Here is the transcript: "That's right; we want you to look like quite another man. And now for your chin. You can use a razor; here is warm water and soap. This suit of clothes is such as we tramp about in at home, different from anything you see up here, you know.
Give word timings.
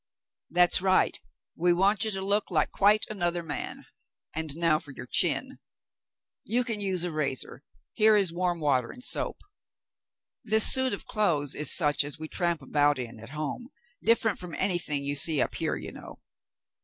"That's 0.49 0.81
right; 0.81 1.15
we 1.55 1.73
want 1.73 2.03
you 2.05 2.09
to 2.09 2.23
look 2.25 2.49
like 2.49 2.71
quite 2.71 3.05
another 3.07 3.43
man. 3.43 3.85
And 4.33 4.57
now 4.57 4.79
for 4.79 4.89
your 4.91 5.05
chin. 5.05 5.59
You 6.43 6.63
can 6.63 6.81
use 6.81 7.03
a 7.03 7.11
razor; 7.11 7.61
here 7.93 8.15
is 8.15 8.33
warm 8.33 8.59
water 8.59 8.89
and 8.89 9.03
soap. 9.03 9.41
This 10.43 10.65
suit 10.73 10.93
of 10.95 11.05
clothes 11.05 11.53
is 11.53 11.71
such 11.75 12.03
as 12.03 12.17
we 12.17 12.27
tramp 12.27 12.63
about 12.63 12.97
in 12.97 13.19
at 13.19 13.29
home, 13.29 13.69
different 14.01 14.39
from 14.39 14.55
anything 14.55 15.03
you 15.03 15.15
see 15.15 15.39
up 15.39 15.53
here, 15.53 15.75
you 15.75 15.91
know. 15.91 16.15